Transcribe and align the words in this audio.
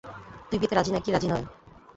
তুই 0.49 0.57
বিয়েতে 0.59 0.75
রাজি 0.75 0.91
না-কি 0.91 1.09
রাজি 1.11 1.27
নয়? 1.27 1.45